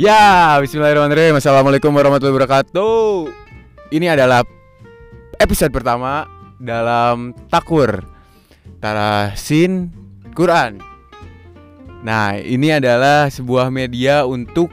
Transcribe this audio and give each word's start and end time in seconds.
Ya, 0.00 0.56
bismillahirrahmanirrahim. 0.64 1.36
Assalamualaikum 1.36 1.92
warahmatullahi 1.92 2.32
wabarakatuh. 2.32 3.28
Ini 3.92 4.16
adalah 4.16 4.48
episode 5.36 5.68
pertama 5.76 6.24
dalam 6.56 7.36
Takur 7.52 8.08
Tarasin 8.80 9.92
Quran. 10.32 10.80
Nah, 12.00 12.32
ini 12.32 12.72
adalah 12.72 13.28
sebuah 13.28 13.68
media 13.68 14.24
untuk 14.24 14.72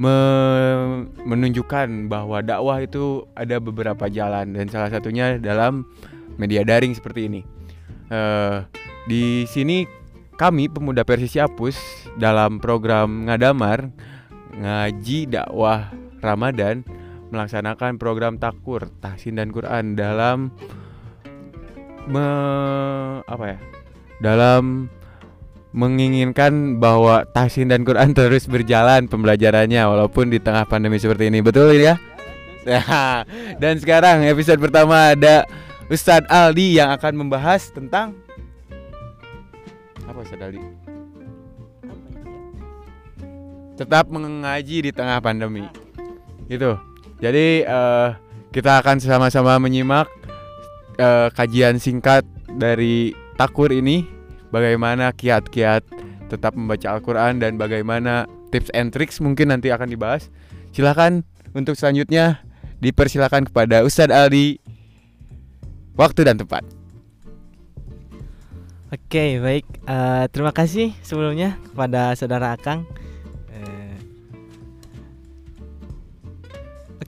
me- 0.00 1.04
menunjukkan 1.28 2.08
bahwa 2.08 2.40
dakwah 2.40 2.80
itu 2.80 3.28
ada 3.36 3.60
beberapa 3.60 4.08
jalan 4.08 4.56
dan 4.56 4.64
salah 4.72 4.88
satunya 4.88 5.36
dalam 5.36 5.84
media 6.40 6.64
daring 6.64 6.96
seperti 6.96 7.28
ini. 7.28 7.44
Eh, 8.08 8.64
di 9.12 9.44
sini 9.44 9.84
kami 10.40 10.72
pemuda 10.72 11.04
Persisi 11.04 11.36
Apus 11.36 11.76
dalam 12.16 12.64
program 12.64 13.28
Ngadamar 13.28 13.92
ngaji 14.58 15.30
dakwah 15.30 15.94
Ramadan 16.18 16.82
melaksanakan 17.30 18.00
program 18.00 18.40
takur 18.40 18.90
tahsin 18.98 19.38
dan 19.38 19.54
Quran 19.54 19.94
dalam 19.94 20.50
me, 22.08 22.26
apa 23.28 23.44
ya 23.54 23.58
dalam 24.18 24.88
menginginkan 25.76 26.80
bahwa 26.80 27.28
tahsin 27.30 27.70
dan 27.70 27.84
Quran 27.84 28.12
terus 28.18 28.48
berjalan 28.48 29.06
pembelajarannya 29.06 29.84
walaupun 29.84 30.32
di 30.32 30.40
tengah 30.40 30.64
pandemi 30.66 30.96
seperti 30.98 31.28
ini. 31.28 31.44
Betul 31.44 31.78
ya. 31.78 32.00
Dan 33.62 33.80
sekarang 33.80 34.28
episode 34.28 34.60
pertama 34.60 35.16
ada 35.16 35.48
Ustadz 35.88 36.28
Aldi 36.28 36.76
yang 36.76 36.92
akan 36.92 37.16
membahas 37.16 37.72
tentang 37.72 38.12
apa 40.04 40.18
Ustadz 40.20 40.44
Aldi 40.44 40.97
tetap 43.78 44.10
mengaji 44.10 44.82
di 44.82 44.90
tengah 44.90 45.22
pandemi. 45.22 45.62
Gitu. 46.50 46.74
Jadi 47.22 47.62
eh, 47.62 48.08
kita 48.50 48.82
akan 48.82 48.98
sama-sama 48.98 49.54
menyimak 49.62 50.10
eh, 50.98 51.30
kajian 51.30 51.78
singkat 51.78 52.26
dari 52.58 53.14
Takur 53.38 53.70
ini 53.70 54.02
bagaimana 54.50 55.14
kiat-kiat 55.14 55.86
tetap 56.26 56.58
membaca 56.58 56.98
Al-Qur'an 56.98 57.38
dan 57.38 57.54
bagaimana 57.54 58.26
tips 58.50 58.74
and 58.74 58.90
tricks 58.90 59.22
mungkin 59.22 59.54
nanti 59.54 59.70
akan 59.70 59.86
dibahas. 59.86 60.26
Silahkan 60.74 61.22
untuk 61.54 61.78
selanjutnya 61.78 62.42
dipersilakan 62.82 63.46
kepada 63.46 63.86
Ustadz 63.86 64.10
Aldi 64.10 64.58
waktu 65.94 66.26
dan 66.26 66.36
tempat. 66.36 66.66
Oke, 68.88 69.36
baik. 69.38 69.66
Eh, 69.84 70.24
terima 70.32 70.50
kasih 70.50 70.96
sebelumnya 71.04 71.60
kepada 71.70 72.16
saudara 72.16 72.56
Akang. 72.56 72.88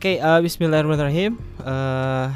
Oke, 0.01 0.17
eh, 0.17 0.41
Bismillahirrahmanirrahim. 0.41 1.37
Eh, 1.61 2.29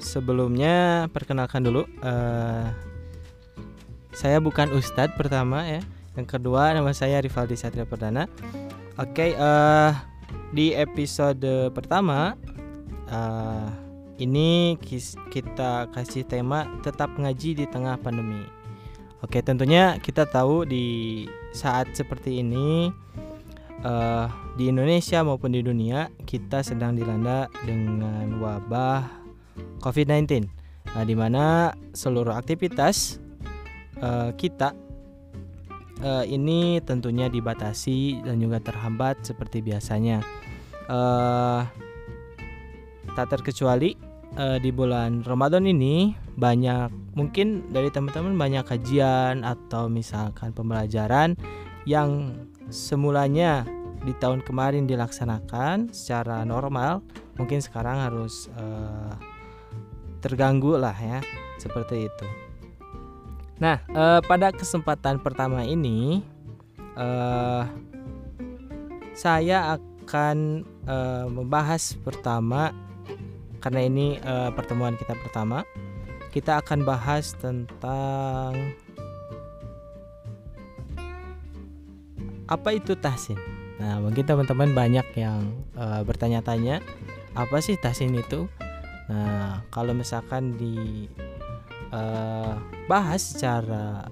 sebelumnya 0.00 1.04
perkenalkan 1.12 1.60
dulu. 1.60 1.84
eh, 1.84 2.64
saya 4.16 4.40
bukan 4.40 4.72
Ustadz 4.72 5.12
pertama 5.20 5.68
ya. 5.68 5.84
Yang 6.16 6.32
kedua 6.32 6.72
nama 6.72 6.96
saya 6.96 7.20
Rivaldi 7.20 7.60
Satria 7.60 7.84
Perdana. 7.84 8.24
Oke, 8.96 9.36
eh, 9.36 9.92
di 10.56 10.72
episode 10.72 11.76
pertama 11.76 12.40
eh, 13.12 13.68
ini 14.16 14.80
kita 15.28 15.92
kasih 15.92 16.24
tema 16.24 16.72
tetap 16.80 17.12
ngaji 17.20 17.52
di 17.52 17.64
tengah 17.68 18.00
pandemi. 18.00 18.48
Oke, 19.20 19.44
tentunya 19.44 20.00
kita 20.00 20.24
tahu 20.24 20.64
di 20.64 21.28
saat 21.52 21.92
seperti 21.92 22.40
ini 22.40 22.96
eh, 23.84 24.26
di 24.58 24.70
Indonesia 24.70 25.22
maupun 25.22 25.54
di 25.54 25.62
dunia 25.62 26.10
kita 26.26 26.62
sedang 26.62 26.98
dilanda 26.98 27.46
dengan 27.62 28.38
wabah 28.38 29.06
COVID-19, 29.82 30.46
nah, 30.94 31.04
di 31.06 31.14
mana 31.14 31.74
seluruh 31.94 32.34
aktivitas 32.34 33.18
eh, 33.98 34.30
kita 34.34 34.74
eh, 36.02 36.24
ini 36.26 36.82
tentunya 36.82 37.30
dibatasi 37.30 38.22
dan 38.22 38.38
juga 38.42 38.62
terhambat 38.62 39.22
seperti 39.26 39.62
biasanya. 39.62 40.22
Eh, 40.88 41.62
tak 43.12 43.34
terkecuali 43.34 43.98
eh, 44.38 44.58
di 44.62 44.70
bulan 44.70 45.26
Ramadan 45.26 45.66
ini 45.66 46.14
banyak 46.38 47.18
mungkin 47.18 47.66
dari 47.74 47.90
teman-teman 47.90 48.38
banyak 48.38 48.62
kajian 48.62 49.42
atau 49.42 49.90
misalkan 49.90 50.54
pembelajaran 50.54 51.34
yang 51.82 52.30
semulanya 52.68 53.64
di 54.04 54.14
tahun 54.16 54.46
kemarin 54.46 54.86
dilaksanakan 54.86 55.90
secara 55.90 56.46
normal 56.46 57.02
mungkin 57.34 57.58
sekarang 57.58 57.98
harus 57.98 58.46
eh, 58.54 59.14
terganggu 60.22 60.78
lah 60.78 60.94
ya 60.94 61.18
seperti 61.58 62.06
itu. 62.06 62.26
Nah 63.58 63.82
eh, 63.90 64.20
pada 64.22 64.54
kesempatan 64.54 65.18
pertama 65.18 65.66
ini 65.66 66.22
eh, 66.94 67.64
saya 69.18 69.74
akan 69.74 70.62
eh, 70.86 71.26
membahas 71.26 71.98
pertama 72.00 72.70
karena 73.58 73.80
ini 73.82 74.06
eh, 74.22 74.50
pertemuan 74.54 74.94
kita 74.94 75.18
pertama 75.18 75.66
kita 76.30 76.60
akan 76.62 76.86
bahas 76.86 77.34
tentang 77.34 78.54
apa 82.48 82.74
itu 82.74 82.96
tahsin. 82.96 83.36
Nah, 83.78 84.02
mungkin 84.02 84.26
teman-teman 84.26 84.74
banyak 84.74 85.06
yang 85.14 85.54
eh, 85.78 86.02
bertanya-tanya 86.02 86.82
apa 87.36 87.62
sih 87.62 87.78
tahsin 87.78 88.16
itu? 88.16 88.50
Nah, 89.08 89.62
kalau 89.70 89.94
misalkan 89.94 90.56
di 90.58 91.06
eh, 91.92 92.54
bahas 92.90 93.22
secara 93.22 94.08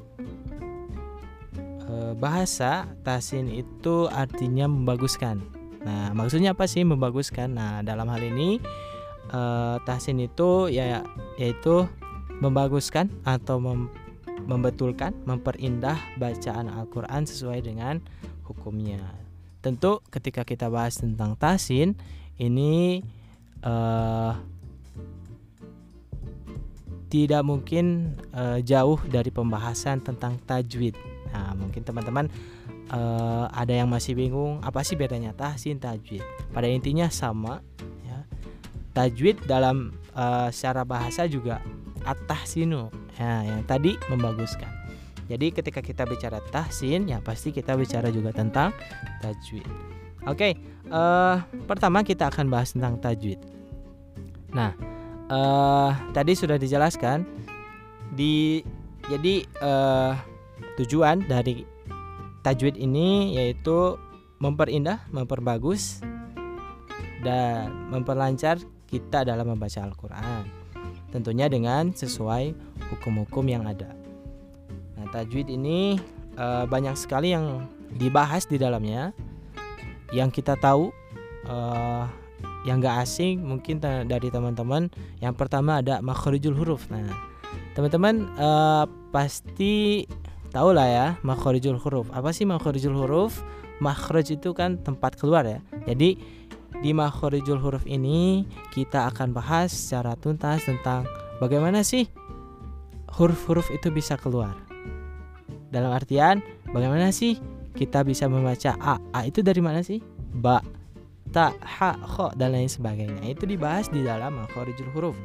eh, 1.88 2.12
bahasa 2.14 2.86
tahsin 3.02 3.50
itu 3.50 4.06
artinya 4.12 4.70
membaguskan. 4.70 5.42
Nah, 5.82 6.14
maksudnya 6.14 6.54
apa 6.54 6.70
sih 6.70 6.86
membaguskan? 6.86 7.56
Nah, 7.56 7.82
dalam 7.82 8.06
hal 8.06 8.22
ini 8.22 8.62
eh, 9.32 9.76
tahsin 9.82 10.22
itu 10.22 10.70
ya 10.70 11.02
yaitu 11.40 11.88
membaguskan 12.38 13.08
atau 13.24 13.56
mem- 13.56 13.90
membetulkan, 14.46 15.12
memperindah 15.26 15.98
bacaan 16.16 16.70
Al-Qur'an 16.70 17.26
sesuai 17.26 17.66
dengan 17.66 17.98
hukumnya. 18.46 19.02
Tentu 19.60 19.98
ketika 20.14 20.46
kita 20.46 20.70
bahas 20.70 21.02
tentang 21.02 21.34
tahsin 21.34 21.98
ini 22.38 23.02
eh, 23.66 24.32
tidak 27.10 27.42
mungkin 27.42 28.14
eh, 28.34 28.62
jauh 28.62 28.98
dari 29.10 29.34
pembahasan 29.34 30.02
tentang 30.02 30.38
tajwid. 30.46 30.94
Nah, 31.34 31.52
mungkin 31.58 31.82
teman-teman 31.82 32.30
eh, 32.90 33.46
ada 33.50 33.74
yang 33.74 33.90
masih 33.90 34.14
bingung 34.14 34.62
apa 34.62 34.86
sih 34.86 34.94
bedanya 34.94 35.34
tahsin 35.34 35.82
tajwid. 35.82 36.22
Pada 36.54 36.70
intinya 36.70 37.10
sama 37.10 37.62
ya. 38.06 38.22
Tajwid 38.94 39.42
dalam 39.50 39.90
eh, 40.14 40.48
secara 40.54 40.86
bahasa 40.86 41.26
juga 41.26 41.58
at-tahsinu. 42.06 42.88
Ya, 43.18 43.42
yang 43.42 43.66
tadi 43.66 43.98
membaguskan. 44.08 44.70
Jadi 45.26 45.50
ketika 45.50 45.82
kita 45.82 46.06
bicara 46.06 46.38
tahsin 46.54 47.10
ya 47.10 47.18
pasti 47.18 47.50
kita 47.50 47.74
bicara 47.74 48.14
juga 48.14 48.30
tentang 48.30 48.70
tajwid. 49.18 49.66
Oke, 50.26 50.54
eh 50.86 51.36
pertama 51.66 52.06
kita 52.06 52.30
akan 52.30 52.46
bahas 52.46 52.74
tentang 52.74 53.02
tajwid. 53.02 53.42
Nah, 54.54 54.70
eh 55.26 55.90
tadi 56.14 56.32
sudah 56.38 56.54
dijelaskan 56.54 57.26
di 58.14 58.62
jadi 59.10 59.42
eh 59.42 60.14
tujuan 60.78 61.26
dari 61.26 61.66
tajwid 62.46 62.78
ini 62.78 63.34
yaitu 63.34 63.98
memperindah, 64.38 65.10
memperbagus 65.10 66.06
dan 67.26 67.90
memperlancar 67.90 68.62
kita 68.86 69.26
dalam 69.26 69.50
membaca 69.50 69.82
Al-Qur'an. 69.82 70.65
Tentunya 71.14 71.46
dengan 71.46 71.94
sesuai 71.94 72.52
hukum-hukum 72.92 73.46
yang 73.46 73.64
ada. 73.64 73.94
Nah, 74.98 75.06
tajwid 75.14 75.48
ini 75.48 75.96
eh, 76.36 76.64
banyak 76.66 76.94
sekali 76.98 77.32
yang 77.32 77.64
dibahas 77.96 78.44
di 78.44 78.58
dalamnya. 78.58 79.14
Yang 80.14 80.42
kita 80.42 80.58
tahu 80.58 80.90
eh, 81.46 82.04
yang 82.66 82.82
gak 82.82 83.06
asing 83.06 83.46
mungkin 83.46 83.78
dari 83.82 84.28
teman-teman. 84.28 84.90
Yang 85.22 85.34
pertama 85.38 85.78
ada 85.80 86.02
makharijul 86.02 86.58
huruf. 86.58 86.90
Nah, 86.90 87.06
teman-teman 87.78 88.26
eh, 88.36 88.84
pasti 89.14 90.04
tahu 90.50 90.72
lah 90.72 90.88
ya 90.88 91.06
makharijul 91.22 91.78
huruf. 91.78 92.10
Apa 92.10 92.34
sih 92.34 92.44
makharijul 92.48 92.96
huruf? 92.96 93.40
Makhraj 93.76 94.32
itu 94.32 94.56
kan 94.56 94.80
tempat 94.80 95.20
keluar 95.20 95.44
ya. 95.44 95.60
Jadi 95.84 96.16
di 96.84 96.92
makharijul 96.92 97.60
huruf 97.60 97.84
ini 97.88 98.44
kita 98.72 99.08
akan 99.12 99.32
bahas 99.32 99.72
secara 99.72 100.16
tuntas 100.16 100.64
tentang 100.68 101.08
bagaimana 101.40 101.80
sih 101.80 102.08
huruf-huruf 103.16 103.72
itu 103.72 103.88
bisa 103.88 104.20
keluar. 104.20 104.52
Dalam 105.72 105.92
artian 105.92 106.44
bagaimana 106.70 107.10
sih 107.10 107.40
kita 107.76 108.04
bisa 108.04 108.28
membaca 108.28 108.76
a. 108.80 108.96
A 109.12 109.28
itu 109.28 109.44
dari 109.44 109.60
mana 109.60 109.84
sih? 109.84 110.00
Ba, 110.36 110.60
ta, 111.32 111.52
ha, 111.60 111.96
kho 111.96 112.32
dan 112.36 112.56
lain 112.56 112.68
sebagainya. 112.68 113.24
Itu 113.28 113.44
dibahas 113.44 113.92
di 113.92 114.04
dalam 114.04 114.40
makhorijul 114.40 114.90
huruf. 114.96 115.16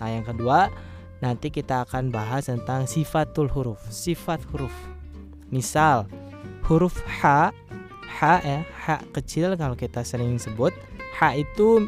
Nah, 0.00 0.08
yang 0.08 0.24
kedua 0.24 0.72
nanti 1.20 1.52
kita 1.52 1.84
akan 1.84 2.08
bahas 2.08 2.48
tentang 2.48 2.88
sifatul 2.88 3.48
huruf, 3.52 3.80
sifat 3.92 4.40
huruf. 4.52 4.72
Misal 5.52 6.08
huruf 6.64 6.96
h, 7.04 7.52
h 8.10 8.42
ya, 8.42 8.66
h 8.66 8.86
kecil 9.14 9.54
kalau 9.54 9.78
kita 9.78 10.02
sering 10.02 10.34
sebut, 10.36 10.74
h 11.14 11.20
itu 11.38 11.86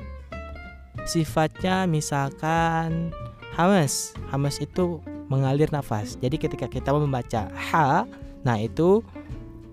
sifatnya 1.04 1.84
misalkan 1.90 3.10
hamas. 3.58 4.14
Hamas 4.30 4.62
itu 4.62 5.02
mengalir 5.26 5.68
nafas. 5.72 6.14
Jadi 6.20 6.36
ketika 6.38 6.68
kita 6.68 6.92
membaca 6.94 7.50
ha, 7.50 8.06
nah 8.46 8.56
itu 8.60 9.02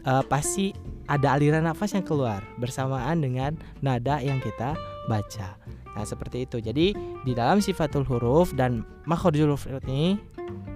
uh, 0.07 0.23
pasti 0.25 0.73
ada 1.09 1.35
aliran 1.35 1.65
nafas 1.65 1.97
yang 1.97 2.05
keluar 2.05 2.45
bersamaan 2.61 3.19
dengan 3.19 3.57
nada 3.81 4.21
yang 4.21 4.37
kita 4.39 4.77
baca. 5.09 5.57
Nah, 5.97 6.05
seperti 6.05 6.45
itu. 6.45 6.61
Jadi 6.61 6.93
di 7.25 7.33
dalam 7.33 7.59
sifatul 7.59 8.05
huruf 8.05 8.53
dan 8.53 8.85
makhrajul 9.09 9.51
huruf 9.51 9.65
ini 9.89 10.21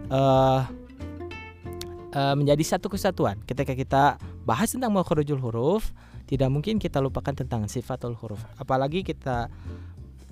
uh, 0.10 0.66
uh, 2.18 2.34
menjadi 2.34 2.75
satu 2.75 2.90
kesatuan. 2.90 3.38
Ketika 3.46 3.78
kita 3.78 4.04
bahas 4.44 4.75
tentang 4.75 4.94
makhrajul 4.95 5.40
huruf, 5.40 5.92
tidak 6.28 6.51
mungkin 6.51 6.80
kita 6.80 7.00
lupakan 7.00 7.36
tentang 7.36 7.68
sifatul 7.68 8.16
huruf. 8.16 8.44
Apalagi 8.60 9.04
kita 9.04 9.48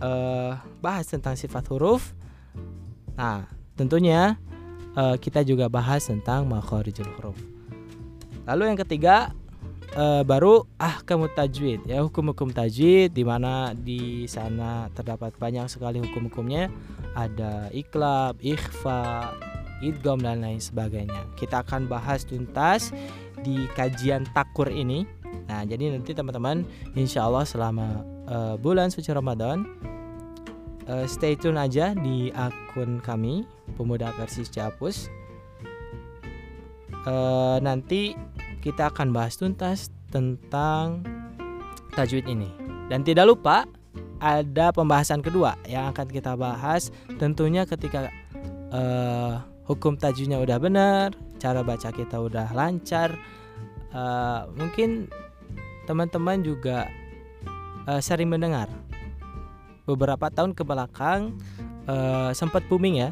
uh, 0.01 0.59
bahas 0.83 1.07
tentang 1.07 1.37
sifat 1.37 1.67
huruf. 1.71 2.11
Nah, 3.15 3.47
tentunya 3.75 4.39
uh, 4.95 5.15
kita 5.15 5.45
juga 5.45 5.67
bahas 5.71 6.07
tentang 6.07 6.47
makharijul 6.49 7.07
huruf. 7.19 7.37
Lalu 8.49 8.73
yang 8.73 8.79
ketiga 8.79 9.31
uh, 9.95 10.23
baru 10.25 10.65
ah 10.81 10.99
kamu 11.05 11.29
tajwid 11.37 11.85
ya 11.85 12.01
hukum-hukum 12.01 12.49
tajwid 12.51 13.13
di 13.13 13.23
mana 13.23 13.75
di 13.77 14.25
sana 14.25 14.89
terdapat 14.95 15.35
banyak 15.37 15.69
sekali 15.69 16.01
hukum-hukumnya 16.01 16.73
ada 17.13 17.67
iklab, 17.75 18.39
ikhfa, 18.39 19.35
idgom 19.83 20.23
dan 20.23 20.41
lain 20.41 20.63
sebagainya. 20.63 21.27
Kita 21.35 21.61
akan 21.61 21.91
bahas 21.91 22.23
tuntas 22.23 22.95
di 23.41 23.67
kajian 23.75 24.25
takur 24.31 24.69
ini. 24.69 25.05
Nah, 25.47 25.67
jadi 25.67 25.91
nanti 25.91 26.15
teman-teman 26.15 26.63
insya 26.95 27.27
Allah 27.27 27.43
selama 27.43 28.03
uh, 28.27 28.55
bulan 28.55 28.87
suci 28.87 29.11
Ramadan 29.11 29.67
uh, 30.87 31.05
stay 31.07 31.35
tune 31.35 31.59
aja 31.59 31.95
di 31.95 32.31
akun 32.31 33.03
kami 33.03 33.43
pemuda 33.75 34.13
versi 34.15 34.47
Ciapus. 34.47 35.11
Uh, 37.01 37.57
nanti 37.65 38.13
kita 38.61 38.93
akan 38.93 39.09
bahas 39.09 39.35
tuntas 39.35 39.89
tentang 40.13 41.01
tajwid 41.97 42.29
ini. 42.29 42.49
Dan 42.91 43.01
tidak 43.01 43.25
lupa 43.31 43.65
ada 44.21 44.69
pembahasan 44.69 45.25
kedua 45.25 45.57
yang 45.65 45.89
akan 45.89 46.05
kita 46.05 46.37
bahas 46.37 46.93
tentunya 47.17 47.65
ketika 47.65 48.13
uh, 48.69 49.41
hukum 49.71 49.95
tajwidnya 49.95 50.37
udah 50.43 50.57
benar, 50.59 51.15
cara 51.39 51.63
baca 51.63 51.89
kita 51.89 52.19
udah 52.19 52.51
lancar, 52.51 53.15
uh, 53.95 54.47
mungkin 54.55 55.07
teman-teman 55.87 56.43
juga 56.43 56.87
uh, 57.87 58.01
sering 58.03 58.29
mendengar 58.29 58.67
beberapa 59.87 60.29
tahun 60.29 60.53
ke 60.53 60.61
belakang 60.61 61.35
uh, 61.89 62.31
sempat 62.31 62.63
booming 62.69 63.01
ya 63.01 63.09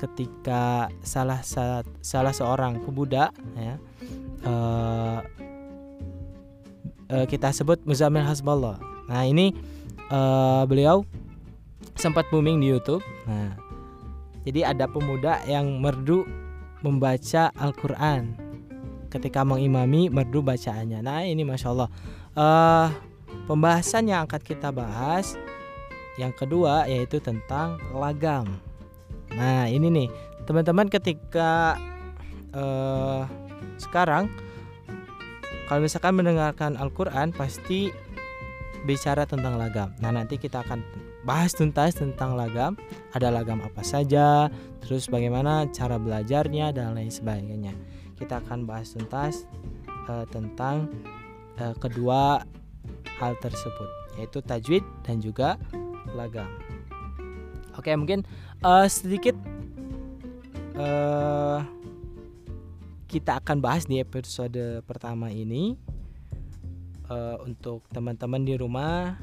ketika 0.00 0.88
salah 1.04 1.40
salah 2.00 2.32
seorang 2.32 2.80
pemuda 2.80 3.32
ya 3.56 3.76
uh, 4.48 5.18
uh, 7.12 7.26
kita 7.28 7.52
sebut 7.52 7.82
Muzamil 7.84 8.24
Hasballah. 8.24 8.80
Nah 9.10 9.22
ini 9.26 9.52
uh, 10.08 10.64
beliau 10.64 11.04
sempat 11.98 12.24
booming 12.32 12.62
di 12.62 12.72
YouTube. 12.72 13.04
Nah 13.28 13.69
jadi 14.46 14.72
ada 14.72 14.88
pemuda 14.88 15.40
yang 15.44 15.80
merdu 15.80 16.24
membaca 16.80 17.52
Al-Quran 17.56 18.36
ketika 19.12 19.44
mengimami 19.44 20.08
merdu 20.08 20.40
bacaannya. 20.40 21.02
Nah 21.02 21.26
ini 21.26 21.42
masya 21.44 21.74
Allah 21.74 21.90
uh, 22.38 22.88
pembahasan 23.50 24.08
yang 24.08 24.24
akan 24.24 24.40
kita 24.40 24.70
bahas 24.70 25.34
yang 26.20 26.32
kedua 26.36 26.84
yaitu 26.84 27.18
tentang 27.22 27.80
lagam. 27.96 28.46
Nah, 29.30 29.70
ini 29.70 29.88
nih, 29.88 30.08
teman-teman 30.44 30.90
ketika 30.90 31.78
uh, 32.50 33.24
sekarang 33.78 34.26
kalau 35.70 35.86
misalkan 35.86 36.18
mendengarkan 36.18 36.74
Al-Qur'an 36.74 37.30
pasti 37.30 37.94
bicara 38.82 39.22
tentang 39.22 39.54
lagam. 39.54 39.94
Nah, 40.02 40.10
nanti 40.10 40.34
kita 40.34 40.66
akan 40.66 40.82
bahas 41.24 41.52
tuntas 41.52 41.96
tentang 41.96 42.36
lagam. 42.36 42.76
Ada 43.12 43.28
lagam 43.32 43.60
apa 43.60 43.82
saja, 43.84 44.48
terus 44.84 45.06
bagaimana 45.10 45.68
cara 45.72 46.00
belajarnya 46.00 46.72
dan 46.72 46.96
lain 46.96 47.12
sebagainya. 47.12 47.74
Kita 48.16 48.40
akan 48.44 48.68
bahas 48.68 48.92
tuntas 48.92 49.48
uh, 50.08 50.24
tentang 50.28 50.88
uh, 51.60 51.74
kedua 51.76 52.44
hal 53.20 53.32
tersebut, 53.40 53.90
yaitu 54.16 54.40
tajwid 54.44 54.84
dan 55.04 55.20
juga 55.20 55.60
lagam. 56.16 56.48
Oke, 57.76 57.92
mungkin 57.96 58.24
uh, 58.64 58.84
sedikit 58.88 59.36
uh, 60.76 61.64
kita 63.10 63.42
akan 63.42 63.58
bahas 63.58 63.88
di 63.88 63.98
episode 63.98 64.84
pertama 64.86 65.32
ini 65.32 65.74
uh, 67.10 67.36
untuk 67.42 67.84
teman-teman 67.90 68.46
di 68.46 68.54
rumah 68.54 69.18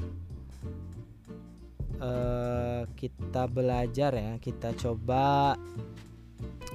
uh, 2.02 2.82
kita 2.98 3.46
belajar 3.50 4.14
ya 4.14 4.32
kita 4.42 4.74
coba 4.74 5.54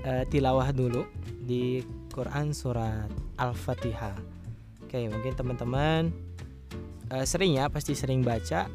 uh, 0.04 0.24
tilawah 0.30 0.70
dulu 0.72 1.08
di 1.44 1.84
Quran 2.14 2.54
surat 2.54 3.10
Al-Fatihah. 3.42 4.16
Oke, 4.86 5.10
mungkin 5.10 5.34
teman-teman 5.34 6.14
uh, 7.10 7.26
sering 7.26 7.58
ya 7.58 7.68
pasti 7.68 7.98
sering 7.98 8.22
baca 8.22 8.70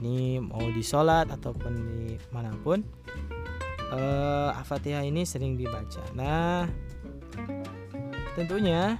ini 0.00 0.40
mau 0.40 0.64
di 0.72 0.80
sholat 0.80 1.28
ataupun 1.28 1.72
di 1.76 2.16
mana 2.32 2.56
pun 2.64 2.80
uh, 3.92 4.56
Al-Fatihah 4.56 5.04
ini 5.04 5.28
sering 5.28 5.60
dibaca. 5.60 6.00
Nah, 6.16 6.64
tentunya 8.32 8.96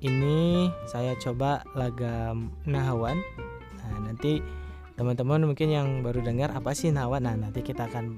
Ini 0.00 0.72
saya 0.88 1.12
coba 1.20 1.60
lagam 1.76 2.48
nahawan. 2.64 3.20
Nah 3.76 4.08
nanti 4.08 4.40
teman-teman 4.96 5.44
mungkin 5.44 5.68
yang 5.68 6.00
baru 6.00 6.24
dengar 6.24 6.56
apa 6.56 6.72
sih 6.72 6.88
nahawan? 6.88 7.20
Nah 7.20 7.36
nanti 7.36 7.60
kita 7.60 7.84
akan 7.84 8.16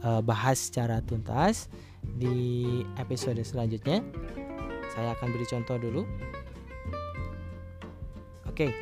uh, 0.00 0.24
bahas 0.24 0.72
secara 0.72 1.04
tuntas 1.04 1.68
di 2.00 2.64
episode 2.96 3.44
selanjutnya. 3.44 4.00
Saya 4.96 5.12
akan 5.20 5.36
beri 5.36 5.44
contoh 5.44 5.76
dulu 5.76 6.08
Oke. 8.58 8.74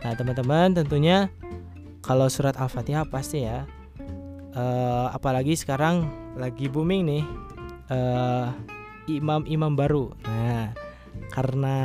Nah 0.05 0.13
teman-teman 0.17 0.77
tentunya 0.77 1.29
Kalau 2.05 2.29
surat 2.29 2.57
Al-Fatihah 2.57 3.09
pasti 3.09 3.45
ya 3.45 3.65
uh, 4.57 5.09
Apalagi 5.13 5.57
sekarang 5.57 6.09
lagi 6.35 6.67
booming 6.69 7.03
nih 7.07 7.25
uh, 7.93 8.51
Imam-imam 9.05 9.77
baru. 9.77 10.17
Nah 10.25 10.73
karena 11.31 11.77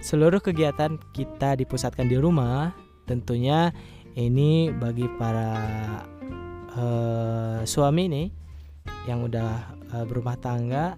seluruh 0.00 0.40
kegiatan 0.40 0.96
kita 1.12 1.58
dipusatkan 1.60 2.08
di 2.08 2.16
rumah 2.16 2.72
Tentunya 3.04 3.72
ini 4.18 4.72
bagi 4.74 5.06
para 5.16 5.52
uh, 6.74 7.60
suami 7.62 8.04
nih 8.10 8.26
yang 9.06 9.24
udah 9.24 9.64
uh, 9.94 10.04
berumah 10.04 10.36
tangga 10.38 10.94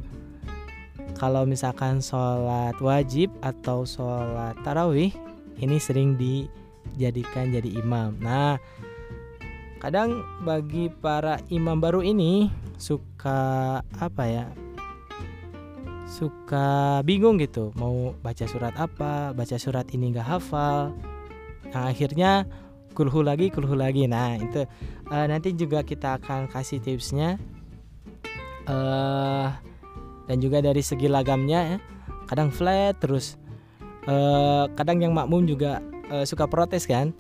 kalau 1.19 1.45
misalkan 1.45 2.01
sholat 2.01 2.75
wajib 2.81 3.31
atau 3.45 3.85
sholat 3.85 4.57
tarawih 4.65 5.13
ini 5.61 5.77
sering 5.77 6.17
dijadikan 6.17 7.53
jadi 7.53 7.71
imam. 7.83 8.17
Nah 8.23 8.57
kadang 9.81 10.25
bagi 10.45 10.89
para 10.89 11.41
imam 11.49 11.81
baru 11.81 12.05
ini 12.05 12.53
suka 12.77 13.81
apa 13.81 14.25
ya 14.29 14.47
suka 16.11 17.01
bingung 17.07 17.39
gitu 17.41 17.73
mau 17.79 18.13
baca 18.21 18.45
surat 18.45 18.75
apa 18.77 19.33
baca 19.33 19.57
surat 19.57 19.89
ini 19.95 20.11
nggak 20.11 20.27
hafal 20.27 20.93
nah 21.71 21.87
akhirnya 21.87 22.45
kulhu 22.95 23.23
lagi 23.23 23.49
kulhu 23.49 23.79
lagi. 23.79 24.05
Nah 24.11 24.37
itu 24.37 24.67
uh, 25.11 25.27
nanti 25.31 25.55
juga 25.55 25.81
kita 25.87 26.19
akan 26.21 26.51
kasih 26.51 26.83
tipsnya 26.83 27.39
uh, 28.69 29.49
dan 30.29 30.37
juga 30.39 30.61
dari 30.61 30.83
segi 30.85 31.07
lagamnya 31.09 31.77
ya 31.77 31.79
kadang 32.31 32.55
flat 32.55 32.95
terus. 33.03 33.35
Uh, 34.09 34.65
kadang 34.79 35.03
yang 35.05 35.13
makmum 35.13 35.45
juga 35.45 35.83
uh, 36.09 36.23
suka 36.23 36.47
protes 36.47 36.87
kan. 36.87 37.11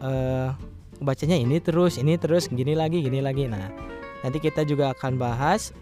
Uh, 0.00 0.52
bacanya 1.00 1.36
ini 1.36 1.60
terus 1.60 1.96
ini 1.96 2.20
terus 2.20 2.48
gini 2.52 2.76
lagi 2.76 3.00
gini 3.00 3.24
lagi. 3.24 3.48
Nah 3.48 3.72
nanti 4.20 4.36
kita 4.36 4.68
juga 4.68 4.92
akan 4.92 5.16
bahas 5.16 5.72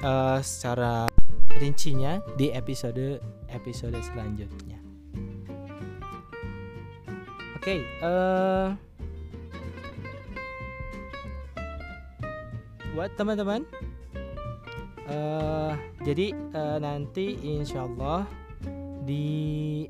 uh, 0.00 0.40
secara 0.44 1.04
rincinya 1.60 2.18
di 2.40 2.48
episode 2.50 3.20
episode 3.52 3.96
selanjutnya. 4.00 4.80
Oke 7.54 7.80
okay, 7.80 7.80
uh, 8.04 8.76
buat 12.92 13.10
teman-teman 13.16 13.64
uh, 15.08 15.72
jadi 16.04 16.32
uh, 16.52 16.78
nanti 16.80 17.36
insya 17.40 17.84
Allah 17.88 18.28
di 19.04 19.84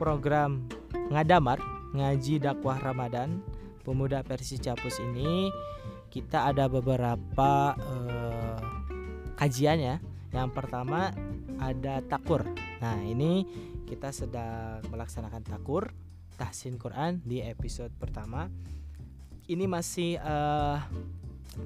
program 0.00 0.64
ngadamar 1.12 1.60
ngaji 1.96 2.42
dakwah 2.42 2.76
Ramadan 2.80 3.40
pemuda 3.86 4.20
versi 4.26 4.58
Capus 4.58 4.98
ini 4.98 5.48
kita 6.10 6.48
ada 6.48 6.66
beberapa 6.66 7.76
uh, 7.76 8.58
kajian 9.36 9.78
ya. 9.78 9.96
Yang 10.32 10.48
pertama 10.56 11.12
ada 11.60 12.00
takur. 12.04 12.44
Nah 12.80 12.98
ini 13.04 13.44
kita 13.86 14.10
sedang 14.10 14.82
melaksanakan 14.90 15.44
takur 15.46 15.92
tahsin 16.40 16.80
Quran 16.80 17.20
di 17.22 17.44
episode 17.44 17.92
pertama. 17.96 18.48
Ini 19.46 19.64
masih 19.70 20.18
uh, 20.18 20.82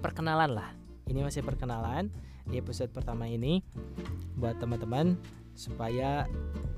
perkenalan 0.05 0.53
lah. 0.53 0.69
Ini 1.09 1.25
masih 1.25 1.41
perkenalan 1.41 2.13
di 2.49 2.57
episode 2.61 2.93
pertama 2.95 3.29
ini 3.29 3.61
buat 4.39 4.57
teman-teman 4.57 5.19
supaya 5.53 6.25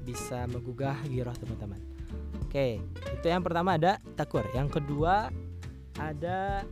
bisa 0.03 0.49
menggugah 0.51 0.99
giroh 1.07 1.35
teman-teman. 1.39 1.79
Oke, 2.43 2.83
itu 3.15 3.27
yang 3.27 3.41
pertama 3.41 3.79
ada 3.79 4.03
takur. 4.19 4.45
Yang 4.53 4.81
kedua 4.81 5.31
ada 5.97 6.67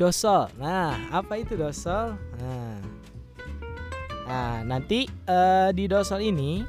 dosol. 0.00 0.48
Nah, 0.56 0.96
apa 1.12 1.40
itu 1.40 1.54
dosol? 1.54 2.16
Nah, 2.40 2.76
nah 4.26 4.54
nanti 4.64 5.06
uh, 5.28 5.70
di 5.70 5.86
dosol 5.86 6.26
ini 6.26 6.64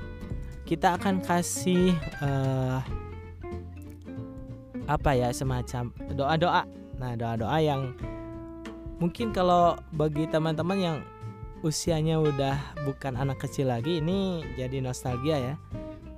kita 0.68 1.00
akan 1.00 1.24
kasih 1.24 1.96
uh, 2.20 2.84
apa 4.88 5.12
ya 5.16 5.32
semacam 5.32 5.92
doa-doa. 6.16 6.64
Nah, 6.98 7.14
doa-doa 7.14 7.58
yang 7.62 7.94
mungkin 8.98 9.30
kalau 9.34 9.78
bagi 9.94 10.26
teman-teman 10.26 10.78
yang 10.78 10.98
usianya 11.66 12.22
udah 12.22 12.58
bukan 12.86 13.18
anak 13.18 13.42
kecil 13.42 13.70
lagi 13.70 14.02
ini 14.02 14.46
jadi 14.58 14.82
nostalgia 14.82 15.38
ya. 15.38 15.56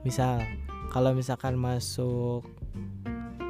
Misal 0.04 0.44
kalau 0.92 1.12
misalkan 1.16 1.56
masuk 1.60 2.44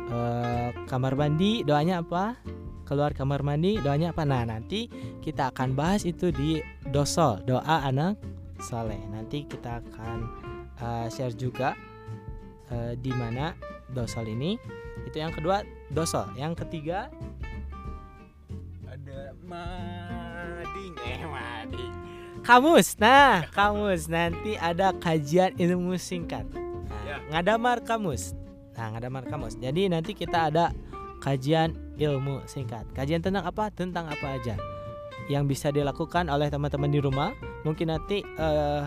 uh, 0.09 0.69
kamar 0.89 1.13
mandi 1.17 1.61
doanya 1.65 2.01
apa? 2.01 2.37
Keluar 2.85 3.13
kamar 3.13 3.45
mandi 3.45 3.77
doanya 3.81 4.13
apa? 4.13 4.25
Nah 4.25 4.45
nanti 4.49 4.89
kita 5.21 5.53
akan 5.53 5.77
bahas 5.77 6.05
itu 6.05 6.33
di 6.33 6.61
dosol 6.89 7.41
doa 7.45 7.85
anak 7.85 8.17
soleh. 8.61 8.99
Nanti 9.13 9.45
kita 9.45 9.81
akan 9.81 10.17
uh, 10.81 11.07
share 11.09 11.37
juga 11.37 11.77
uh, 12.73 12.93
di 12.97 13.13
mana 13.13 13.53
dosol 13.93 14.29
ini. 14.29 14.57
Itu 15.05 15.21
yang 15.21 15.33
kedua 15.33 15.61
dosol 15.93 16.27
yang 16.33 16.57
ketiga 16.57 17.13
mading. 19.49 20.93
Eh 21.01 21.21
mading. 21.25 21.93
Kamus 22.45 22.95
nah 23.01 23.43
kamus. 23.51 24.05
Nanti 24.07 24.55
ada 24.55 24.93
kajian 24.95 25.57
ilmu 25.57 25.97
singkat. 25.97 26.45
Nah, 26.53 27.01
Ya. 27.05 27.17
ngadamar 27.33 27.81
kamus. 27.81 28.37
Nah 28.77 28.95
ngadamar 28.95 29.25
kamus. 29.27 29.57
Jadi 29.57 29.89
nanti 29.89 30.13
kita 30.13 30.53
ada 30.53 30.71
kajian 31.19 31.75
ilmu 31.99 32.45
singkat. 32.47 32.85
Kajian 32.95 33.19
tentang 33.19 33.43
apa? 33.43 33.67
Tentang 33.73 34.07
apa 34.07 34.39
aja 34.39 34.55
yang 35.29 35.45
bisa 35.45 35.69
dilakukan 35.69 36.31
oleh 36.31 36.49
teman-teman 36.49 36.89
di 36.89 36.99
rumah. 37.03 37.33
Mungkin 37.67 37.91
nanti 37.91 38.23
eh, 38.23 38.83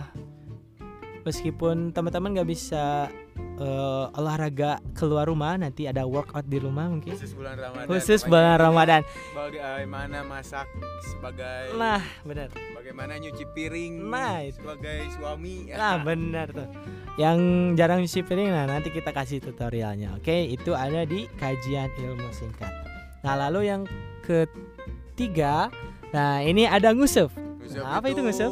meskipun 1.23 1.95
teman-teman 1.95 2.35
nggak 2.35 2.51
bisa 2.51 3.07
eh, 3.63 4.19
olahraga 4.19 4.83
keluar 4.93 5.25
rumah 5.25 5.55
nanti 5.55 5.87
ada 5.87 6.03
workout 6.03 6.45
di 6.45 6.59
rumah 6.59 6.91
mungkin. 6.91 7.15
Khusus 7.15 7.33
bulan 7.33 7.55
Ramadan 7.55 7.87
khusus 7.87 8.21
bulan 8.27 8.59
Ramadan. 8.59 9.01
Bagaimana 9.31 10.19
masak 10.27 10.67
sebagai 11.01 11.79
nah 11.79 12.03
benar. 12.27 12.51
bagaimana 12.75 13.15
nyuci 13.17 13.47
piring 13.55 14.11
Nah, 14.11 14.43
itu. 14.43 14.59
sebagai 14.59 14.99
suami. 15.15 15.71
Nah 15.71 16.03
benar 16.03 16.51
tuh. 16.51 16.67
Yang 17.15 17.39
jarang 17.77 17.99
nyuci 18.01 18.21
piring 18.23 18.49
Nah 18.51 18.65
nanti 18.67 18.89
kita 18.89 19.13
kasih 19.13 19.39
tutorialnya 19.39 20.17
Oke? 20.17 20.49
Itu 20.49 20.73
ada 20.73 21.05
di 21.05 21.29
kajian 21.37 21.93
ilmu 21.95 22.33
singkat. 22.33 22.73
Nah 23.23 23.37
lalu 23.37 23.69
yang 23.69 23.85
ketiga 24.25 25.69
Nah 26.11 26.41
ini 26.41 26.65
ada 26.65 26.91
ngusuf 26.93 27.31
Ngusep 27.37 27.79
Nah, 27.79 28.01
apa 28.01 28.11
itu 28.11 28.21
ngusep? 28.21 28.51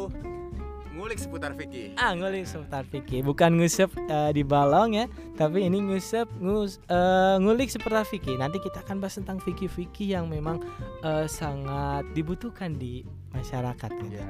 Ngulik 1.11 1.27
seputar 1.27 1.51
fikih 1.59 1.87
Ah 1.99 2.15
ngulik 2.15 2.47
seputar 2.47 2.83
fikih 2.87 3.19
Bukan 3.27 3.59
ngusep 3.59 3.91
eh, 4.07 4.31
di 4.31 4.47
balong 4.47 4.95
ya 4.95 5.05
Tapi 5.35 5.67
ini 5.67 5.83
ngusep 5.83 6.23
ngus, 6.39 6.79
eh, 6.87 7.35
ngulik 7.35 7.67
seputar 7.67 8.07
fikih 8.07 8.39
Nanti 8.39 8.63
kita 8.63 8.79
akan 8.87 9.03
bahas 9.03 9.19
tentang 9.19 9.43
fikih-fikih 9.43 10.15
yang 10.15 10.31
memang 10.31 10.63
eh, 11.03 11.27
sangat 11.27 12.07
dibutuhkan 12.15 12.79
di 12.79 13.03
masyarakat 13.35 13.91
gitu. 13.91 14.15
ya 14.23 14.27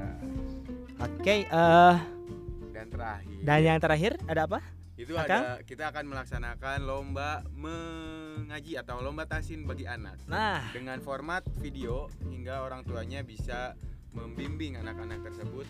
Oke 0.98 1.46
eh, 1.46 1.96
dan 2.74 2.86
terakhir. 2.90 3.38
Dan 3.46 3.58
yang 3.62 3.78
terakhir 3.78 4.12
ada 4.26 4.42
apa? 4.50 4.58
itu 4.98 5.18
Akang? 5.18 5.42
ada 5.42 5.62
kita 5.66 5.90
akan 5.90 6.04
melaksanakan 6.14 6.78
lomba 6.86 7.42
mengaji 7.54 8.78
atau 8.78 9.02
lomba 9.02 9.26
tasin 9.26 9.66
bagi 9.66 9.82
anak. 9.82 10.18
Nah. 10.30 10.70
Dengan 10.70 10.98
format 11.02 11.42
video 11.58 12.06
hingga 12.30 12.62
orang 12.62 12.86
tuanya 12.86 13.22
bisa 13.26 13.74
membimbing 14.14 14.78
anak-anak 14.78 15.26
tersebut 15.26 15.66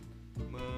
me- 0.51 0.73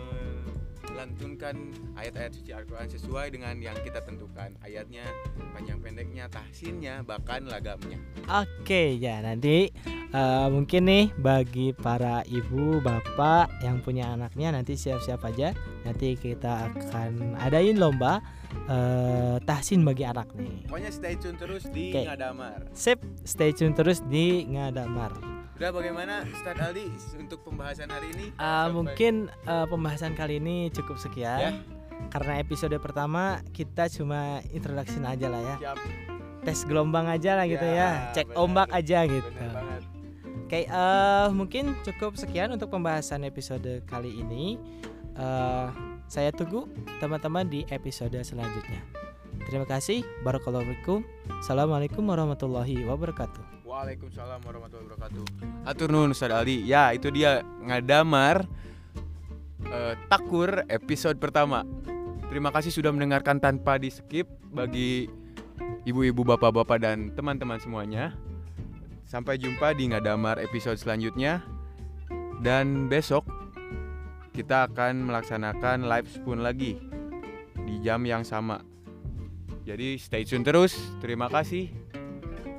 lantunkan 0.95 1.75
ayat-ayat 1.99 2.33
suci 2.39 2.55
Al-Quran 2.55 2.87
sesuai 2.87 3.35
dengan 3.35 3.59
yang 3.59 3.75
kita 3.83 4.01
tentukan 4.07 4.55
ayatnya 4.63 5.03
panjang 5.51 5.83
pendeknya 5.83 6.31
tahsinnya 6.31 7.03
bahkan 7.03 7.45
lagamnya 7.51 7.99
Oke 8.31 8.95
ya 8.97 9.19
nanti 9.21 9.75
eh, 10.15 10.47
mungkin 10.49 10.87
nih 10.87 11.05
bagi 11.19 11.75
para 11.75 12.23
ibu 12.31 12.79
bapak 12.81 13.51
yang 13.67 13.83
punya 13.83 14.15
anaknya 14.15 14.55
nanti 14.55 14.79
siap-siap 14.79 15.21
aja 15.27 15.51
nanti 15.83 16.15
kita 16.15 16.71
akan 16.73 17.37
adain 17.43 17.77
lomba 17.77 18.23
eh, 18.71 19.37
tahsin 19.43 19.83
bagi 19.83 20.07
anak 20.07 20.31
nih. 20.39 20.71
pokoknya 20.71 20.91
stay 20.95 21.19
tune 21.19 21.37
terus 21.37 21.67
di 21.75 21.91
Oke. 21.91 22.07
Ngadamar 22.07 22.71
Sip, 22.73 23.03
stay 23.27 23.51
tune 23.51 23.75
terus 23.75 24.01
di 24.07 24.47
Ngadamar. 24.47 25.44
Udah 25.55 25.71
bagaimana 25.71 26.27
Ustadz 26.27 26.61
Aldi 26.61 26.87
untuk 27.17 27.43
pembahasan 27.43 27.87
hari 27.87 28.11
ini 28.11 28.27
Sampai- 28.35 28.75
mungkin 28.75 29.15
eh, 29.31 29.67
pembahasan 29.67 30.13
kali 30.13 30.37
ini 30.37 30.69
cukup 30.71 30.99
sekian. 30.99 31.39
Ya. 31.41 31.51
Karena 32.11 32.43
episode 32.43 32.75
pertama 32.79 33.39
kita 33.51 33.87
cuma 33.89 34.43
introduction 34.51 35.07
aja 35.07 35.31
lah 35.31 35.41
ya. 35.41 35.57
siap 35.63 35.79
Tes 36.45 36.61
gelombang 36.69 37.09
aja 37.09 37.39
lah 37.39 37.47
gitu 37.47 37.65
Ya, 37.65 37.73
ya. 37.73 37.91
Cek 38.13 38.27
benar. 38.29 38.39
ombak 38.39 38.69
aja 38.75 38.99
gitu. 39.07 39.31
Oke, 40.45 40.69
eh, 40.69 41.29
mungkin 41.33 41.73
cukup 41.81 42.21
sekian 42.21 42.53
untuk 42.53 42.69
pembahasan 42.69 43.25
episode 43.25 43.81
kali 43.87 44.21
ini. 44.21 44.61
Eh, 45.17 45.67
saya 46.05 46.35
tunggu 46.35 46.69
teman-teman 47.01 47.49
di 47.49 47.65
episode 47.73 48.19
selanjutnya. 48.21 48.85
Terima 49.49 49.65
kasih. 49.65 50.05
Barakallahu. 50.21 51.01
Assalamualaikum 51.41 52.05
warahmatullahi 52.05 52.85
wabarakatuh. 52.85 53.64
Waalaikumsalam 53.75 54.39
warahmatullahi 54.47 54.87
wabarakatuh. 54.87 55.25
Atur 55.67 55.91
nuhun 55.91 56.15
Ustaz 56.15 56.31
Ali. 56.31 56.63
Ya, 56.63 56.95
itu 56.95 57.11
dia 57.11 57.43
ngadamar 57.59 58.47
eh, 59.67 59.99
takur 60.07 60.63
episode 60.71 61.19
pertama. 61.19 61.67
Terima 62.31 62.55
kasih 62.55 62.71
sudah 62.71 62.95
mendengarkan 62.95 63.43
tanpa 63.43 63.75
di 63.83 63.91
skip 63.91 64.31
bagi 64.55 65.11
ibu-ibu, 65.91 66.23
bapak-bapak 66.23 66.79
dan 66.79 67.11
teman-teman 67.19 67.59
semuanya. 67.59 68.15
Sampai 69.11 69.43
jumpa 69.43 69.75
di 69.75 69.91
ngadamar 69.91 70.39
episode 70.39 70.79
selanjutnya. 70.79 71.43
Dan 72.47 72.87
besok 72.87 73.27
kita 74.39 74.71
akan 74.71 75.11
melaksanakan 75.11 75.91
live 75.91 76.07
spoon 76.15 76.47
lagi 76.47 76.79
di 77.67 77.83
jam 77.83 78.07
yang 78.07 78.23
sama. 78.23 78.63
Jadi 79.67 79.99
stay 79.99 80.23
tune 80.23 80.47
terus. 80.47 80.79
Terima 81.03 81.27
kasih. 81.27 81.84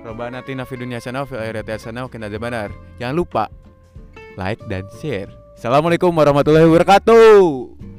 Robbana 0.06 0.46
atina 0.46 0.70
fid 0.70 0.86
dunya 0.86 1.02
hasanah 1.02 1.26
wa 1.26 1.30
fil 1.34 1.42
akhirati 1.42 1.72
hasanah 1.74 2.06
wa 2.06 2.10
qina 2.14 2.30
adzabannar. 2.30 2.70
Jangan 3.02 3.16
lupa 3.18 3.44
like 4.38 4.62
dan 4.70 4.86
share. 5.02 5.34
Assalamualaikum 5.58 6.14
warahmatullahi 6.14 6.70
wabarakatuh. 6.70 7.95